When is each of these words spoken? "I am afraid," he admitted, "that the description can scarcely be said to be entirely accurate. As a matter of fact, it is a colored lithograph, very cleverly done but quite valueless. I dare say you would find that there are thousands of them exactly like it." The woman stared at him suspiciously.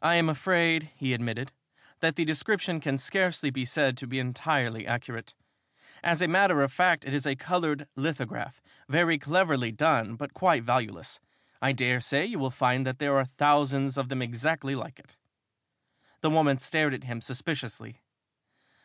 "I 0.00 0.14
am 0.14 0.28
afraid," 0.28 0.92
he 0.94 1.12
admitted, 1.12 1.50
"that 1.98 2.14
the 2.14 2.24
description 2.24 2.78
can 2.78 2.96
scarcely 2.96 3.50
be 3.50 3.64
said 3.64 3.96
to 3.96 4.06
be 4.06 4.20
entirely 4.20 4.86
accurate. 4.86 5.34
As 6.00 6.22
a 6.22 6.28
matter 6.28 6.62
of 6.62 6.72
fact, 6.72 7.04
it 7.04 7.12
is 7.12 7.26
a 7.26 7.34
colored 7.34 7.88
lithograph, 7.96 8.62
very 8.88 9.18
cleverly 9.18 9.72
done 9.72 10.14
but 10.14 10.32
quite 10.32 10.62
valueless. 10.62 11.18
I 11.60 11.72
dare 11.72 12.00
say 12.00 12.24
you 12.24 12.38
would 12.38 12.54
find 12.54 12.86
that 12.86 13.00
there 13.00 13.16
are 13.16 13.24
thousands 13.24 13.98
of 13.98 14.08
them 14.10 14.22
exactly 14.22 14.76
like 14.76 15.00
it." 15.00 15.16
The 16.20 16.30
woman 16.30 16.60
stared 16.60 16.94
at 16.94 17.02
him 17.02 17.20
suspiciously. 17.20 17.98